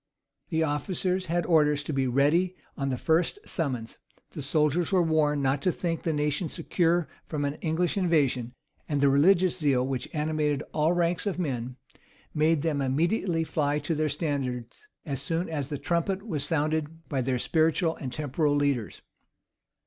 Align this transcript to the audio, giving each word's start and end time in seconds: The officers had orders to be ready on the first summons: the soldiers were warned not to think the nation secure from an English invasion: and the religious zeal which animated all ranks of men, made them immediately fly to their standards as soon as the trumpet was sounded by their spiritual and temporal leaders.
The 0.49 0.63
officers 0.63 1.27
had 1.27 1.45
orders 1.45 1.83
to 1.83 1.93
be 1.93 2.07
ready 2.07 2.55
on 2.75 2.89
the 2.89 2.97
first 2.97 3.37
summons: 3.45 3.99
the 4.31 4.41
soldiers 4.41 4.91
were 4.91 5.03
warned 5.03 5.43
not 5.43 5.61
to 5.61 5.71
think 5.71 6.01
the 6.01 6.11
nation 6.11 6.49
secure 6.49 7.07
from 7.27 7.45
an 7.45 7.53
English 7.61 7.97
invasion: 7.97 8.53
and 8.89 8.99
the 8.99 9.09
religious 9.09 9.59
zeal 9.59 9.85
which 9.85 10.09
animated 10.11 10.63
all 10.73 10.93
ranks 10.93 11.27
of 11.27 11.37
men, 11.37 11.75
made 12.33 12.63
them 12.63 12.81
immediately 12.81 13.43
fly 13.43 13.77
to 13.77 13.93
their 13.93 14.09
standards 14.09 14.87
as 15.05 15.21
soon 15.21 15.47
as 15.47 15.69
the 15.69 15.77
trumpet 15.77 16.25
was 16.25 16.43
sounded 16.43 17.07
by 17.07 17.21
their 17.21 17.37
spiritual 17.37 17.95
and 17.97 18.11
temporal 18.11 18.55
leaders. 18.55 19.03